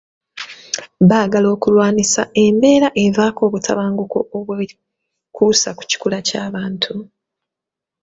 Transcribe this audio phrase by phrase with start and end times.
[1.09, 6.93] Baagala okulwanyisa embeera evaako obutabanguko obwekuusa ku kikula ky’abantu.